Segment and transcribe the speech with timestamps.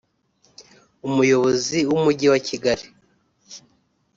[1.07, 2.85] Umuyobozi w’umujyi wa Kigali